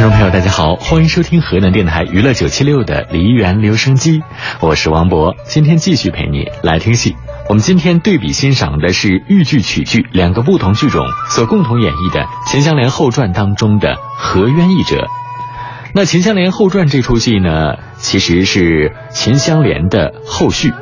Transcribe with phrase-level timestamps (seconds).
[0.00, 4.22] 听众朋友，大家好，欢迎收听河南电台娱乐九七六的梨园留声机，
[4.60, 7.16] 我是王博，今天继续陪你来听戏。
[7.50, 15.06] 我们今天对比欣赏的是豫剧、曲剧两个不同剧种所共同演绎的《秦香莲后传》当中的何渊一折。
[15.92, 20.72] 那《秦香莲后传》这出戏呢，其实是秦香莲的后续。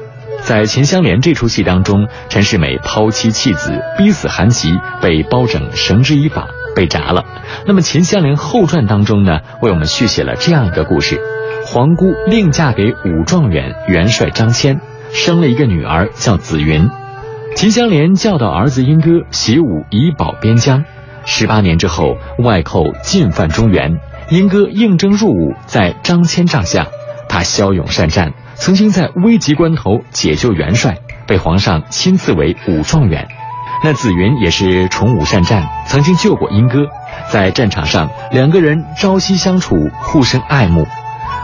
[0.42, 4.68] 在《秦香莲》这出戏当中，陈世美抛妻弃子，逼死韩琦，
[5.02, 6.46] 被包拯绳之以法。
[6.78, 7.24] 被铡了。
[7.66, 11.18] 那么《秦香莲后传》当中呢，为我们续写了这样一个故事：
[11.66, 14.78] 皇姑另嫁给武状元元帅张骞，
[15.12, 16.88] 生了一个女儿叫紫云。
[17.56, 20.84] 秦香莲教导儿子英哥习武以保边疆。
[21.24, 23.98] 十八年之后，外寇进犯中原，
[24.30, 26.86] 英哥应征入伍，在张骞帐下，
[27.28, 33.26] 他骁勇善战，曾经在危急关头解救元帅，被皇上亲赐为武状元。
[33.84, 36.86] 那紫云也是崇武善战，曾经救过英哥，
[37.30, 40.86] 在战场上两个人朝夕相处，互生爱慕。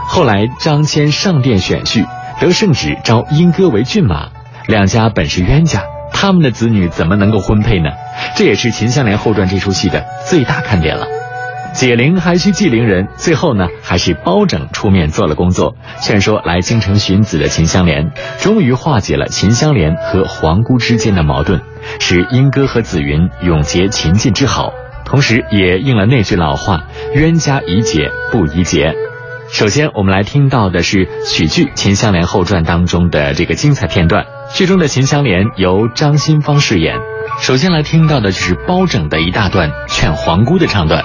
[0.07, 2.05] 后来张骞上殿选婿，
[2.39, 4.29] 得圣旨招英哥为骏马，
[4.67, 7.89] 两家本是冤家，他们的子女怎么能够婚配呢？
[8.35, 11.07] 这也是《秦香莲后传》这出戏的最大看点了。
[11.75, 21.59] 解铃还需系铃人，最后呢，还是包拯出面做了工作，劝说来京城寻子的秦香莲，终于化解了秦香莲和皇姑之间的矛盾，
[21.99, 24.71] 使英歌和紫云永结秦晋之好，
[25.03, 28.95] 同时也应了那句老话：冤家宜解不宜结。
[29.51, 36.95] 首先，我们来听到的是曲剧《秦香莲后传》当中的这个精彩片段，剧中的秦香莲由张新芳饰演。
[37.41, 41.03] 首先来听到的就是包拯的一大段劝皇姑的唱段。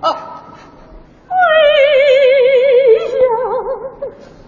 [0.00, 0.36] 啊！
[1.28, 1.36] 哎
[3.28, 4.45] 熬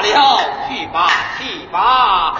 [0.00, 1.08] 了，去吧
[1.38, 2.36] 去吧。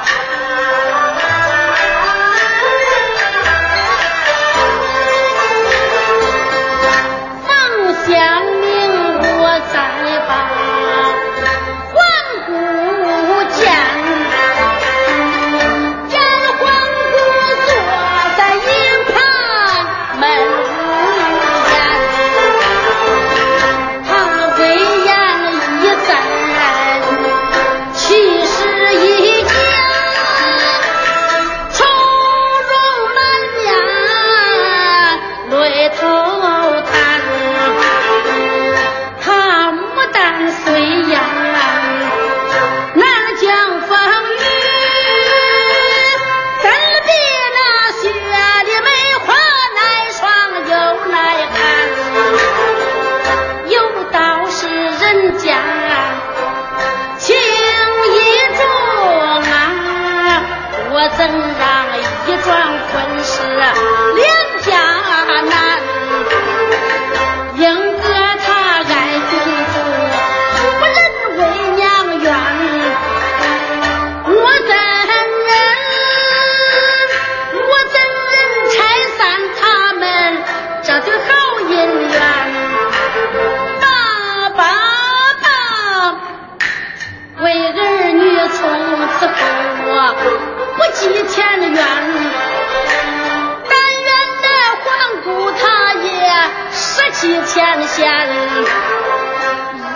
[98.00, 98.08] 见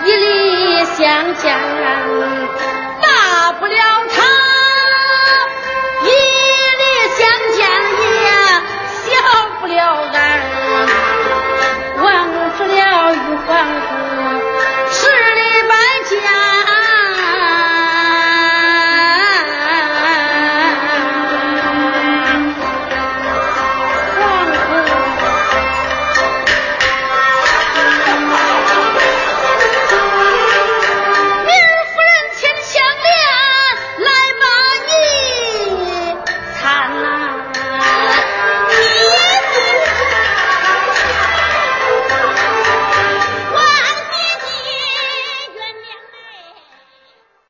[0.04, 1.58] 一力相见，
[3.00, 3.06] 大
[3.52, 3.74] 不了
[4.14, 4.20] 他
[6.02, 6.82] 一力
[7.16, 7.22] 相
[7.56, 7.58] 见
[8.20, 8.28] 也
[9.00, 9.08] 小
[9.58, 9.80] 不了
[10.12, 10.16] 俺，
[12.02, 12.04] 忘
[12.58, 13.50] 不了玉皇。